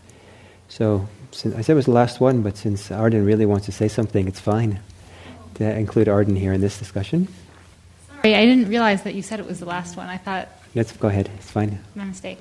So, 0.67 1.07
I 1.31 1.61
said 1.61 1.69
it 1.69 1.75
was 1.75 1.85
the 1.85 1.91
last 1.91 2.19
one, 2.19 2.41
but 2.41 2.57
since 2.57 2.91
Arden 2.91 3.23
really 3.23 3.45
wants 3.45 3.67
to 3.67 3.71
say 3.71 3.87
something, 3.87 4.27
it's 4.27 4.39
fine 4.39 4.81
to 5.55 5.77
include 5.77 6.09
Arden 6.09 6.35
here 6.35 6.51
in 6.51 6.61
this 6.61 6.77
discussion. 6.77 7.27
Sorry, 8.21 8.35
I 8.35 8.45
didn't 8.45 8.67
realize 8.67 9.03
that 9.03 9.13
you 9.15 9.21
said 9.21 9.39
it 9.39 9.47
was 9.47 9.59
the 9.59 9.65
last 9.65 9.95
one. 9.95 10.07
I 10.07 10.17
thought. 10.17 10.49
Let's 10.75 10.91
go 10.91 11.07
ahead. 11.07 11.29
It's 11.37 11.49
fine. 11.49 11.79
My 11.95 12.05
mistake. 12.05 12.39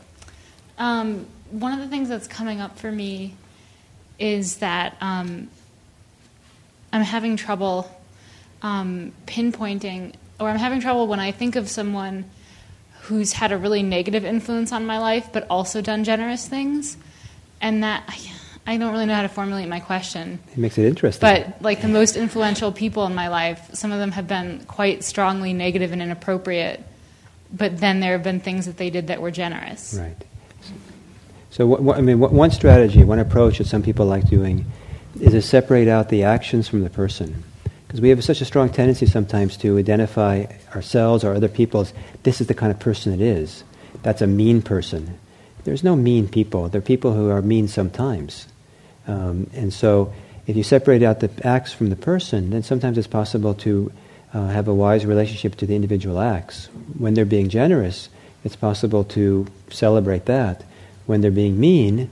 Um, 0.79 1.27
one 1.51 1.73
of 1.73 1.79
the 1.79 1.89
things 1.89 2.09
that's 2.09 2.27
coming 2.27 2.61
up 2.61 2.79
for 2.79 2.91
me 2.91 3.35
is 4.19 4.57
that 4.57 4.97
um, 5.01 5.49
I'm 6.93 7.03
having 7.03 7.37
trouble 7.37 7.91
um, 8.63 9.13
pinpointing, 9.27 10.15
or 10.39 10.49
I'm 10.49 10.59
having 10.59 10.81
trouble 10.81 11.07
when 11.07 11.21
I 11.21 11.33
think 11.33 11.57
of 11.57 11.69
someone 11.69 12.25
who's 13.03 13.33
had 13.33 13.53
a 13.53 13.59
really 13.59 13.83
negative 13.83 14.25
influence 14.25 14.73
on 14.73 14.87
my 14.87 14.99
life, 14.99 15.29
but 15.33 15.47
also 15.49 15.81
done 15.81 16.05
generous 16.05 16.47
things, 16.47 16.97
and 17.61 17.83
that 17.83 18.03
I 18.67 18.77
don't 18.77 18.93
really 18.93 19.07
know 19.07 19.15
how 19.15 19.23
to 19.23 19.29
formulate 19.29 19.69
my 19.69 19.79
question. 19.79 20.41
It 20.53 20.59
makes 20.59 20.77
it 20.77 20.87
interesting. 20.87 21.21
But 21.21 21.63
like 21.63 21.83
the 21.83 21.89
most 21.89 22.17
influential 22.17 22.73
people 22.73 23.07
in 23.07 23.15
my 23.15 23.29
life, 23.29 23.71
some 23.75 23.93
of 23.93 23.99
them 24.01 24.11
have 24.13 24.27
been 24.27 24.65
quite 24.67 25.05
strongly 25.05 25.53
negative 25.53 25.93
and 25.93 26.03
inappropriate, 26.03 26.83
but 27.53 27.79
then 27.79 28.01
there 28.01 28.13
have 28.13 28.25
been 28.25 28.41
things 28.41 28.67
that 28.67 28.77
they 28.77 28.91
did 28.91 29.07
that 29.07 29.23
were 29.23 29.31
generous. 29.31 29.95
Right. 29.95 30.17
So, 31.51 31.67
what, 31.67 31.81
what, 31.81 31.97
I 31.97 32.01
mean, 32.01 32.19
what, 32.19 32.33
one 32.33 32.51
strategy, 32.51 33.03
one 33.05 33.19
approach 33.19 33.59
that 33.59 33.67
some 33.67 33.83
people 33.83 34.05
like 34.05 34.29
doing 34.29 34.67
is 35.21 35.33
to 35.33 35.41
separate 35.41 35.89
out 35.89 36.09
the 36.09 36.25
actions 36.25 36.69
from 36.69 36.83
the 36.83 36.91
person. 36.91 37.45
Because 37.97 38.03
we 38.03 38.11
have 38.11 38.25
such 38.25 38.43
a 38.43 38.45
strong 38.45 38.69
tendency 38.69 39.07
sometimes 39.07 39.57
to 39.57 39.79
identify 39.79 40.45
ourselves 40.75 41.25
or 41.25 41.33
other 41.33 41.49
people 41.49 41.81
as 41.81 41.95
this 42.25 42.43
is 42.43 42.47
the 42.47 42.53
kind 42.53 42.71
of 42.71 42.79
person 42.79 43.11
it 43.11 43.23
is. 43.23 43.65
That's 44.03 44.21
a 44.21 44.27
mean 44.27 44.61
person. 44.61 45.19
There's 45.65 45.83
no 45.83 45.97
mean 45.97 46.29
people. 46.29 46.69
There 46.69 46.81
are 46.81 46.85
people 46.85 47.15
who 47.15 47.31
are 47.31 47.41
mean 47.41 47.69
sometimes. 47.69 48.49
Um, 49.07 49.49
and 49.55 49.73
so, 49.73 50.13
if 50.47 50.59
you 50.59 50.63
separate 50.63 51.03
out 51.03 51.21
the 51.21 51.31
acts 51.43 51.73
from 51.73 51.89
the 51.89 51.97
person, 51.97 52.51
then 52.51 52.63
sometimes 52.63 52.99
it's 52.99 53.07
possible 53.07 53.55
to 53.55 53.91
uh, 54.35 54.49
have 54.49 54.69
a 54.69 54.75
wise 54.75 55.07
relationship 55.07 55.55
to 55.55 55.67
the 55.67 55.75
individual 55.75 56.21
acts. 56.21 56.67
When 56.99 57.15
they're 57.15 57.25
being 57.25 57.49
generous, 57.49 58.11
it's 58.45 58.57
possible 58.57 59.05
to 59.05 59.47
celebrate 59.71 60.27
that 60.27 60.65
when 61.07 61.23
they're 61.23 61.31
being 61.31 61.59
mean, 61.59 62.11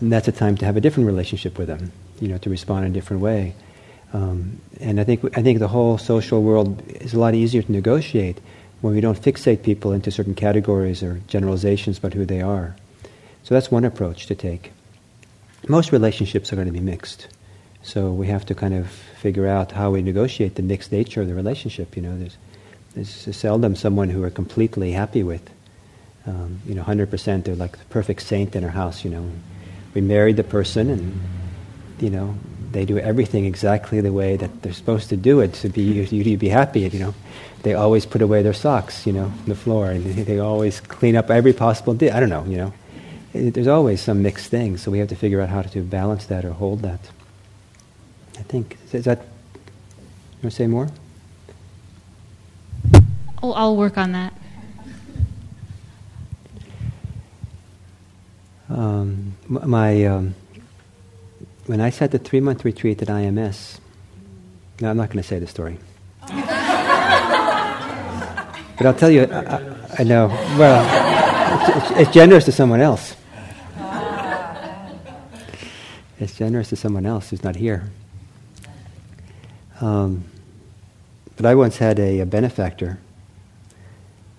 that's 0.00 0.28
a 0.28 0.32
time 0.32 0.56
to 0.56 0.64
have 0.64 0.78
a 0.78 0.80
different 0.80 1.06
relationship 1.06 1.58
with 1.58 1.68
them, 1.68 1.92
you 2.18 2.28
know, 2.28 2.38
to 2.38 2.48
respond 2.48 2.86
in 2.86 2.92
a 2.92 2.94
different 2.94 3.20
way. 3.20 3.54
Um, 4.12 4.60
and 4.80 5.00
I 5.00 5.04
think, 5.04 5.36
I 5.36 5.42
think 5.42 5.58
the 5.58 5.68
whole 5.68 5.98
social 5.98 6.42
world 6.42 6.82
is 6.88 7.14
a 7.14 7.18
lot 7.18 7.34
easier 7.34 7.62
to 7.62 7.72
negotiate 7.72 8.38
when 8.80 8.94
we 8.94 9.00
don't 9.00 9.20
fixate 9.20 9.62
people 9.62 9.92
into 9.92 10.10
certain 10.10 10.34
categories 10.34 11.02
or 11.02 11.20
generalizations 11.28 11.98
about 11.98 12.14
who 12.14 12.26
they 12.26 12.42
are. 12.42 12.76
So 13.44 13.54
that's 13.54 13.70
one 13.70 13.84
approach 13.84 14.26
to 14.26 14.34
take. 14.34 14.72
Most 15.68 15.92
relationships 15.92 16.52
are 16.52 16.56
going 16.56 16.66
to 16.66 16.72
be 16.72 16.80
mixed. 16.80 17.28
So 17.82 18.12
we 18.12 18.26
have 18.26 18.44
to 18.46 18.54
kind 18.54 18.74
of 18.74 18.90
figure 18.90 19.46
out 19.46 19.72
how 19.72 19.90
we 19.90 20.02
negotiate 20.02 20.56
the 20.56 20.62
mixed 20.62 20.92
nature 20.92 21.22
of 21.22 21.28
the 21.28 21.34
relationship. 21.34 21.96
You 21.96 22.02
know, 22.02 22.18
there's, 22.18 22.36
there's 22.94 23.36
seldom 23.36 23.76
someone 23.76 24.10
who 24.10 24.20
we're 24.20 24.30
completely 24.30 24.92
happy 24.92 25.22
with 25.22 25.48
um, 26.26 26.60
you 26.66 26.74
know, 26.74 26.82
100%, 26.82 27.44
they're 27.44 27.54
like 27.54 27.78
the 27.78 27.84
perfect 27.86 28.22
saint 28.22 28.54
in 28.54 28.64
our 28.64 28.70
house, 28.70 29.04
you 29.04 29.10
know. 29.10 29.30
We 29.94 30.00
married 30.00 30.36
the 30.36 30.44
person 30.44 30.88
and, 30.88 31.20
you 32.00 32.10
know, 32.10 32.36
they 32.72 32.84
do 32.84 32.98
everything 32.98 33.44
exactly 33.44 34.00
the 34.00 34.12
way 34.12 34.36
that 34.36 34.62
they're 34.62 34.72
supposed 34.72 35.08
to 35.10 35.16
do 35.16 35.40
it 35.40 35.52
to 35.54 35.68
be 35.68 35.82
you 35.82 36.24
to 36.24 36.36
be 36.36 36.48
happy, 36.48 36.80
you 36.80 36.98
know. 36.98 37.14
They 37.62 37.74
always 37.74 38.06
put 38.06 38.22
away 38.22 38.42
their 38.42 38.54
socks, 38.54 39.06
you 39.06 39.12
know, 39.12 39.26
on 39.26 39.44
the 39.46 39.54
floor, 39.54 39.90
and 39.90 40.04
they 40.04 40.38
always 40.38 40.80
clean 40.80 41.14
up 41.16 41.30
every 41.30 41.52
possible 41.52 41.94
di- 41.94 42.10
I 42.10 42.18
don't 42.18 42.28
know, 42.28 42.44
you 42.44 42.56
know. 42.56 42.72
There's 43.32 43.68
always 43.68 44.00
some 44.00 44.22
mixed 44.22 44.48
things, 44.50 44.82
so 44.82 44.90
we 44.90 44.98
have 44.98 45.08
to 45.08 45.16
figure 45.16 45.40
out 45.40 45.48
how 45.48 45.62
to 45.62 45.82
balance 45.82 46.26
that 46.26 46.44
or 46.44 46.52
hold 46.52 46.80
that. 46.80 47.00
I 48.38 48.42
think, 48.42 48.76
is 48.92 49.04
that, 49.04 49.20
you 49.20 50.42
want 50.42 50.42
to 50.42 50.50
say 50.50 50.66
more? 50.66 50.88
Oh, 53.42 53.52
I'll 53.52 53.76
work 53.76 53.96
on 53.96 54.12
that. 54.12 54.34
Um, 58.68 59.34
my 59.48 60.04
um, 60.06 60.34
when 61.66 61.80
I 61.80 61.90
sat 61.90 62.10
the 62.10 62.18
three 62.18 62.40
month 62.40 62.64
retreat 62.64 63.02
at 63.02 63.08
IMS. 63.08 63.78
No, 64.80 64.90
I'm 64.90 64.96
not 64.96 65.08
going 65.08 65.22
to 65.22 65.28
say 65.28 65.38
the 65.38 65.46
story. 65.46 65.78
but 66.20 66.36
I'll 68.86 68.94
tell 68.94 69.10
you, 69.10 69.24
I, 69.24 69.76
I 69.98 70.02
know. 70.04 70.28
Well, 70.58 71.68
it's, 71.68 71.90
it's, 71.90 72.00
it's, 72.00 72.10
generous 72.10 72.44
to 72.46 72.52
someone 72.52 72.80
else. 72.80 73.16
It's 76.18 76.36
generous 76.36 76.68
to 76.68 76.76
someone 76.76 77.06
else 77.06 77.30
who's 77.30 77.42
not 77.42 77.56
here. 77.56 77.90
Um, 79.80 80.24
but 81.36 81.46
I 81.46 81.54
once 81.54 81.78
had 81.78 81.98
a, 81.98 82.20
a 82.20 82.26
benefactor 82.26 82.98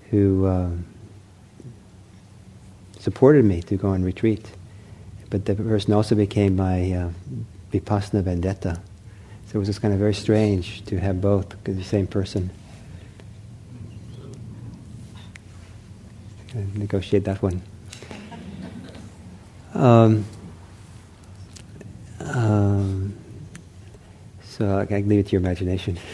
who. 0.09 0.45
Uh, 0.45 0.69
supported 3.03 3.43
me 3.43 3.61
to 3.61 3.75
go 3.75 3.89
on 3.89 4.01
retreat. 4.01 4.49
But 5.33 5.45
the 5.45 5.55
person 5.55 5.93
also 5.93 6.13
became 6.13 6.57
my 6.57 6.91
uh, 6.91 7.09
vipassana 7.71 8.21
vendetta. 8.21 8.79
So 9.47 9.55
it 9.55 9.57
was 9.57 9.67
just 9.67 9.81
kind 9.81 9.91
of 9.91 9.99
very 9.99 10.13
strange 10.13 10.85
to 10.85 10.99
have 10.99 11.21
both, 11.21 11.55
the 11.63 11.83
same 11.83 12.05
person. 12.05 12.51
negotiate 16.75 17.23
that 17.23 17.41
one. 17.41 17.63
Um, 19.73 20.23
um, 22.19 23.15
so 24.43 24.77
I 24.77 24.85
can 24.85 25.09
leave 25.09 25.21
it 25.21 25.27
to 25.29 25.31
your 25.31 25.41
imagination. 25.41 25.97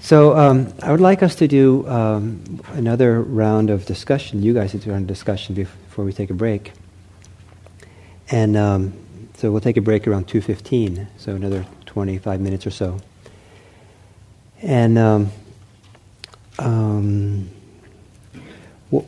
So 0.00 0.36
um, 0.38 0.72
I 0.84 0.92
would 0.92 1.00
like 1.00 1.24
us 1.24 1.34
to 1.34 1.48
do 1.48 1.84
um, 1.88 2.62
another 2.74 3.20
round 3.20 3.70
of 3.70 3.86
discussion. 3.86 4.40
You 4.40 4.54
guys 4.54 4.70
do 4.70 4.94
a 4.94 5.00
discussion 5.00 5.56
before 5.56 5.85
we 6.04 6.12
take 6.12 6.30
a 6.30 6.34
break. 6.34 6.72
And 8.30 8.56
um, 8.56 8.92
so 9.34 9.50
we'll 9.52 9.60
take 9.60 9.76
a 9.76 9.80
break 9.80 10.06
around 10.06 10.26
2.15, 10.26 11.06
so 11.16 11.34
another 11.34 11.66
25 11.86 12.40
minutes 12.40 12.66
or 12.66 12.70
so. 12.70 13.00
And 14.62 14.98
um, 14.98 15.30
um, 16.58 17.50
well, 18.90 19.06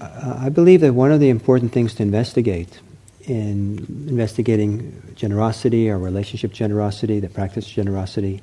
I 0.00 0.48
believe 0.48 0.80
that 0.82 0.94
one 0.94 1.12
of 1.12 1.20
the 1.20 1.28
important 1.28 1.72
things 1.72 1.94
to 1.94 2.02
investigate 2.02 2.80
in 3.24 4.06
investigating 4.08 5.02
generosity 5.16 5.90
or 5.90 5.98
relationship 5.98 6.52
generosity, 6.52 7.18
the 7.18 7.28
practice 7.28 7.66
generosity, 7.66 8.40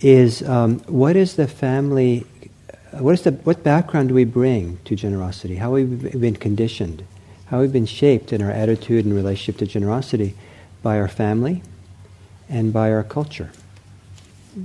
is 0.00 0.42
um, 0.42 0.80
what 0.80 1.16
is 1.16 1.36
the 1.36 1.48
family, 1.48 2.26
what, 2.92 3.12
is 3.14 3.22
the, 3.22 3.32
what 3.32 3.62
background 3.62 4.08
do 4.08 4.14
we 4.14 4.24
bring 4.24 4.78
to 4.84 4.96
generosity? 4.96 5.56
How 5.56 5.74
have 5.76 5.88
we 5.88 6.10
been 6.10 6.36
conditioned? 6.36 7.04
How 7.46 7.60
have 7.60 7.68
we 7.68 7.72
been 7.72 7.86
shaped 7.86 8.32
in 8.32 8.42
our 8.42 8.50
attitude 8.50 9.04
and 9.04 9.14
relationship 9.14 9.58
to 9.58 9.66
generosity 9.66 10.34
by 10.82 10.98
our 10.98 11.08
family 11.08 11.62
and 12.48 12.72
by 12.72 12.92
our 12.92 13.02
culture? 13.02 13.50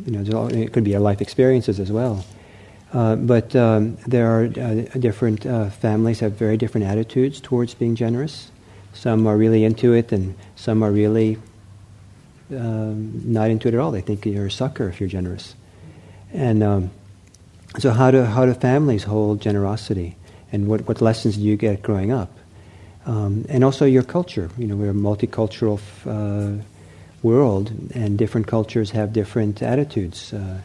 You 0.06 0.20
know, 0.20 0.48
it 0.48 0.74
could 0.74 0.84
be 0.84 0.96
our 0.96 1.02
life 1.02 1.22
experiences 1.22 1.80
as 1.80 1.92
well. 1.92 2.26
Uh, 2.94 3.16
but 3.16 3.56
um, 3.56 3.98
there 4.08 4.28
are 4.28 4.44
uh, 4.46 4.84
different 5.00 5.46
uh, 5.46 5.70
families 5.70 6.20
have 6.22 6.34
very 6.34 6.58
different 6.58 6.88
attitudes 6.88 7.42
towards 7.42 7.74
being 7.74 7.96
generous. 7.96 8.52
Some 8.94 9.28
are 9.28 9.36
really 9.36 9.66
into 9.66 9.94
it, 9.94 10.12
and 10.12 10.36
some 10.56 10.82
are 10.82 10.92
really 10.92 11.38
um, 12.52 13.22
not 13.26 13.50
into 13.50 13.68
it 13.68 13.74
at 13.74 13.80
all. 13.80 13.92
They 13.92 14.02
think 14.02 14.26
you're 14.26 14.46
a 14.46 14.52
sucker 14.52 14.88
if 14.88 15.00
you're 15.00 15.10
generous. 15.10 15.56
And 16.32 16.64
um, 16.64 16.92
so, 17.78 17.92
how 17.92 18.12
do 18.12 18.24
how 18.24 18.46
do 18.46 18.54
families 18.54 19.04
hold 19.04 19.42
generosity, 19.42 20.16
and 20.52 20.68
what 20.68 20.88
what 20.88 21.02
lessons 21.02 21.36
do 21.36 21.42
you 21.42 21.58
get 21.58 21.82
growing 21.82 22.12
up? 22.12 22.32
Um, 23.06 23.46
and 23.50 23.64
also 23.64 23.86
your 23.86 24.04
culture. 24.04 24.50
You 24.58 24.68
know, 24.68 24.76
we're 24.76 24.92
a 24.92 24.94
multicultural 24.94 25.80
uh, 26.06 26.64
world, 27.22 27.72
and 27.94 28.18
different 28.18 28.48
cultures 28.48 28.92
have 28.92 29.14
different 29.14 29.62
attitudes. 29.62 30.34
Uh, 30.34 30.60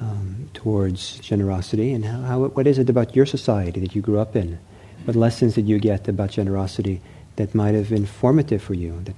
um, 0.00 0.50
towards 0.52 1.18
generosity, 1.20 1.92
and 1.92 2.04
how, 2.04 2.20
how, 2.22 2.38
what 2.40 2.66
is 2.66 2.78
it 2.78 2.90
about 2.90 3.14
your 3.14 3.24
society 3.24 3.78
that 3.78 3.94
you 3.94 4.02
grew 4.02 4.18
up 4.18 4.34
in? 4.34 4.58
What 5.04 5.14
lessons 5.14 5.54
did 5.54 5.68
you 5.68 5.78
get 5.78 6.08
about 6.08 6.30
generosity 6.30 7.00
that 7.36 7.54
might 7.54 7.74
have 7.74 7.88
been 7.90 8.06
formative 8.06 8.62
for 8.62 8.74
you? 8.74 9.00
That, 9.04 9.14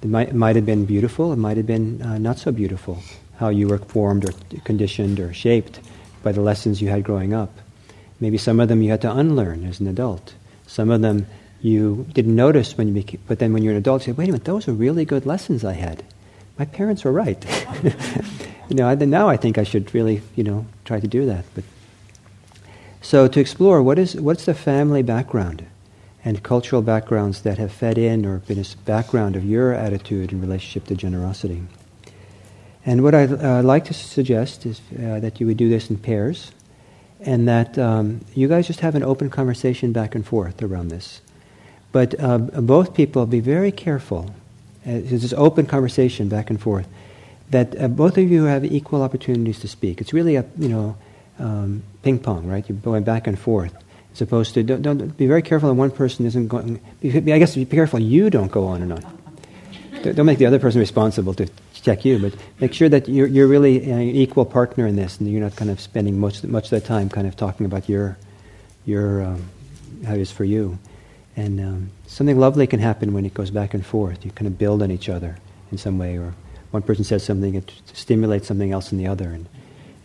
that 0.00 0.08
might, 0.08 0.32
might 0.32 0.54
have 0.54 0.66
been 0.66 0.84
beautiful, 0.84 1.32
it 1.32 1.36
might 1.36 1.56
have 1.56 1.66
been 1.66 2.00
uh, 2.02 2.18
not 2.18 2.38
so 2.38 2.52
beautiful. 2.52 3.02
How 3.38 3.48
you 3.48 3.66
were 3.66 3.78
formed 3.78 4.28
or 4.28 4.32
conditioned 4.64 5.18
or 5.18 5.32
shaped 5.32 5.80
by 6.22 6.32
the 6.32 6.40
lessons 6.40 6.80
you 6.80 6.88
had 6.88 7.04
growing 7.04 7.32
up. 7.32 7.52
Maybe 8.20 8.38
some 8.38 8.60
of 8.60 8.68
them 8.68 8.82
you 8.82 8.90
had 8.90 9.02
to 9.02 9.12
unlearn 9.12 9.64
as 9.64 9.80
an 9.80 9.88
adult. 9.88 10.34
Some 10.66 10.90
of 10.90 11.00
them 11.00 11.26
you 11.60 12.06
didn't 12.12 12.34
notice 12.34 12.76
when 12.76 12.88
you 12.88 12.94
became, 12.94 13.20
but 13.26 13.38
then 13.38 13.52
when 13.52 13.62
you're 13.62 13.72
an 13.72 13.78
adult, 13.78 14.02
you 14.02 14.12
say, 14.12 14.16
wait 14.16 14.28
a 14.28 14.32
minute, 14.32 14.44
those 14.44 14.66
are 14.68 14.72
really 14.72 15.04
good 15.04 15.26
lessons 15.26 15.64
I 15.64 15.74
had. 15.74 16.04
My 16.58 16.64
parents 16.64 17.04
were 17.04 17.12
right. 17.12 17.44
you 18.68 18.74
know, 18.76 18.92
now 18.94 19.28
I 19.28 19.36
think 19.36 19.58
I 19.58 19.64
should 19.64 19.94
really, 19.94 20.22
you 20.34 20.44
know, 20.44 20.66
try 20.84 21.00
to 21.00 21.06
do 21.06 21.26
that. 21.26 21.44
But 21.54 21.64
so 23.00 23.28
to 23.28 23.40
explore 23.40 23.82
what 23.82 23.98
is 23.98 24.14
what's 24.16 24.44
the 24.44 24.54
family 24.54 25.02
background 25.02 25.64
and 26.24 26.42
cultural 26.42 26.82
backgrounds 26.82 27.42
that 27.42 27.58
have 27.58 27.72
fed 27.72 27.98
in 27.98 28.24
or 28.24 28.38
been 28.38 28.58
a 28.58 28.64
background 28.84 29.36
of 29.36 29.44
your 29.44 29.72
attitude 29.72 30.32
in 30.32 30.40
relationship 30.40 30.86
to 30.86 30.94
generosity. 30.94 31.62
And 32.84 33.02
what 33.02 33.14
I'd 33.14 33.32
uh, 33.32 33.62
like 33.62 33.84
to 33.86 33.94
suggest 33.94 34.66
is 34.66 34.80
uh, 34.98 35.20
that 35.20 35.40
you 35.40 35.46
would 35.46 35.56
do 35.56 35.68
this 35.68 35.88
in 35.88 35.98
pairs 35.98 36.50
and 37.20 37.46
that 37.46 37.78
um, 37.78 38.20
you 38.34 38.48
guys 38.48 38.66
just 38.66 38.80
have 38.80 38.94
an 38.94 39.02
open 39.02 39.30
conversation 39.30 39.92
back 39.92 40.14
and 40.14 40.26
forth 40.26 40.62
around 40.62 40.88
this. 40.88 41.20
But 41.92 42.18
uh, 42.18 42.38
both 42.38 42.94
people 42.94 43.26
be 43.26 43.40
very 43.40 43.70
careful. 43.70 44.34
Uh, 44.86 44.92
it's 44.92 45.22
this 45.22 45.32
open 45.34 45.66
conversation 45.66 46.28
back 46.28 46.50
and 46.50 46.60
forth. 46.60 46.88
That 47.50 47.80
uh, 47.80 47.88
both 47.88 48.18
of 48.18 48.30
you 48.30 48.44
have 48.44 48.64
equal 48.64 49.02
opportunities 49.02 49.60
to 49.60 49.68
speak. 49.68 50.00
It's 50.00 50.12
really 50.12 50.36
a 50.36 50.44
you 50.58 50.68
know 50.68 50.96
um, 51.38 51.82
ping 52.02 52.18
pong, 52.18 52.48
right? 52.48 52.66
You're 52.68 52.78
going 52.78 53.04
back 53.04 53.26
and 53.26 53.38
forth. 53.38 53.74
As 54.12 54.20
opposed 54.20 54.54
to 54.54 54.62
don't, 54.62 54.82
don't 54.82 55.16
be 55.16 55.26
very 55.26 55.42
careful 55.42 55.68
that 55.68 55.74
one 55.74 55.90
person 55.90 56.26
isn't 56.26 56.48
going. 56.48 56.80
I 57.04 57.38
guess 57.38 57.54
be 57.54 57.64
careful 57.66 58.00
you 58.00 58.30
don't 58.30 58.50
go 58.50 58.66
on 58.66 58.82
and 58.82 58.92
on. 58.94 59.18
Don't 60.02 60.26
make 60.26 60.38
the 60.38 60.46
other 60.46 60.58
person 60.58 60.80
responsible 60.80 61.34
to 61.34 61.46
check 61.82 62.04
you, 62.04 62.18
but 62.18 62.34
make 62.60 62.72
sure 62.72 62.88
that 62.88 63.08
you're, 63.08 63.26
you're 63.26 63.48
really 63.48 63.90
an 63.90 64.00
equal 64.00 64.44
partner 64.44 64.86
in 64.86 64.96
this, 64.96 65.18
and 65.18 65.30
you're 65.30 65.42
not 65.42 65.56
kind 65.56 65.70
of 65.70 65.80
spending 65.80 66.18
much 66.18 66.42
much 66.44 66.64
of 66.64 66.70
the 66.70 66.80
time 66.80 67.08
kind 67.08 67.26
of 67.26 67.36
talking 67.36 67.66
about 67.66 67.88
your 67.88 68.16
your 68.86 69.22
um, 69.22 69.50
how 70.06 70.14
it 70.14 70.20
is 70.20 70.30
for 70.32 70.44
you. 70.44 70.78
And 71.36 71.60
um, 71.60 71.90
something 72.06 72.38
lovely 72.38 72.66
can 72.66 72.80
happen 72.80 73.12
when 73.12 73.24
it 73.24 73.34
goes 73.34 73.50
back 73.50 73.74
and 73.74 73.84
forth. 73.84 74.24
You 74.24 74.30
kind 74.32 74.46
of 74.46 74.58
build 74.58 74.82
on 74.82 74.90
each 74.90 75.08
other 75.08 75.38
in 75.70 75.78
some 75.78 75.98
way, 75.98 76.18
or 76.18 76.34
one 76.70 76.82
person 76.82 77.04
says 77.04 77.24
something, 77.24 77.54
it 77.54 77.72
stimulates 77.92 78.48
something 78.48 78.72
else 78.72 78.92
in 78.92 78.98
the 78.98 79.06
other. 79.06 79.28
And, 79.28 79.48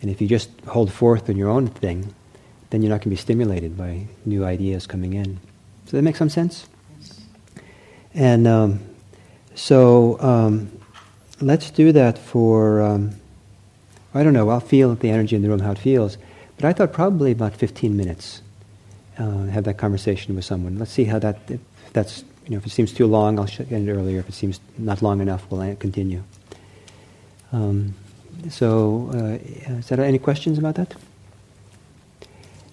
and 0.00 0.10
if 0.10 0.20
you 0.20 0.28
just 0.28 0.48
hold 0.66 0.92
forth 0.92 1.28
on 1.28 1.36
your 1.36 1.48
own 1.50 1.66
thing, 1.66 2.14
then 2.70 2.82
you're 2.82 2.90
not 2.90 2.96
going 2.96 3.04
to 3.04 3.10
be 3.10 3.16
stimulated 3.16 3.76
by 3.76 4.06
new 4.24 4.44
ideas 4.44 4.86
coming 4.86 5.14
in. 5.14 5.38
Does 5.84 5.92
that 5.92 6.02
make 6.02 6.16
some 6.16 6.30
sense? 6.30 6.66
And 8.14 8.46
um, 8.46 8.80
so 9.54 10.20
um, 10.20 10.70
let's 11.40 11.70
do 11.70 11.92
that 11.92 12.18
for, 12.18 12.82
um, 12.82 13.12
I 14.14 14.22
don't 14.22 14.32
know, 14.32 14.48
I'll 14.50 14.60
feel 14.60 14.94
the 14.94 15.10
energy 15.10 15.36
in 15.36 15.42
the 15.42 15.48
room, 15.48 15.60
how 15.60 15.72
it 15.72 15.78
feels. 15.78 16.18
But 16.56 16.64
I 16.64 16.72
thought 16.72 16.92
probably 16.92 17.32
about 17.32 17.54
15 17.54 17.96
minutes 17.96 18.42
uh, 19.18 19.46
have 19.46 19.64
that 19.64 19.78
conversation 19.78 20.34
with 20.34 20.44
someone. 20.44 20.78
Let's 20.78 20.92
see 20.92 21.04
how 21.04 21.18
that, 21.20 21.38
if 21.48 21.60
that's, 21.92 22.24
you 22.44 22.52
know, 22.52 22.58
if 22.58 22.66
it 22.66 22.70
seems 22.70 22.92
too 22.92 23.06
long, 23.06 23.38
I'll 23.38 23.48
end 23.70 23.88
it 23.88 23.92
earlier. 23.92 24.20
If 24.20 24.28
it 24.28 24.34
seems 24.34 24.60
not 24.76 25.02
long 25.02 25.20
enough, 25.20 25.46
we'll 25.50 25.76
continue. 25.76 26.22
Um, 27.52 27.94
so, 28.50 29.10
uh, 29.14 29.74
is 29.78 29.88
there 29.88 30.00
any 30.00 30.18
questions 30.18 30.58
about 30.58 30.76
that? 30.76 30.94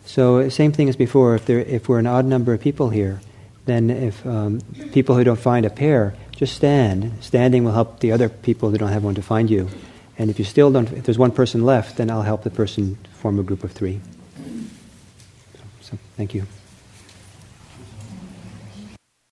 So, 0.05 0.47
same 0.49 0.71
thing 0.71 0.89
as 0.89 0.95
before. 0.95 1.35
If 1.35 1.45
there, 1.45 1.59
if 1.59 1.89
we're 1.89 1.99
an 1.99 2.07
odd 2.07 2.25
number 2.25 2.53
of 2.53 2.61
people 2.61 2.89
here, 2.89 3.21
then 3.65 3.89
if 3.89 4.25
um, 4.25 4.61
people 4.93 5.15
who 5.15 5.23
don't 5.23 5.39
find 5.39 5.65
a 5.65 5.69
pair, 5.69 6.13
just 6.35 6.55
stand. 6.55 7.11
Standing 7.21 7.63
will 7.63 7.71
help 7.71 7.99
the 7.99 8.11
other 8.11 8.29
people 8.29 8.69
who 8.69 8.77
don't 8.77 8.89
have 8.89 9.03
one 9.03 9.15
to 9.15 9.21
find 9.21 9.49
you. 9.49 9.69
And 10.17 10.29
if 10.29 10.39
you 10.39 10.45
still 10.45 10.71
don't, 10.71 10.91
if 10.93 11.03
there's 11.03 11.17
one 11.17 11.31
person 11.31 11.65
left, 11.65 11.97
then 11.97 12.09
I'll 12.09 12.21
help 12.21 12.43
the 12.43 12.49
person 12.49 12.97
form 13.13 13.39
a 13.39 13.43
group 13.43 13.63
of 13.63 13.71
three. 13.71 14.01
So, 15.81 15.97
thank 16.15 16.33
you. 16.33 16.45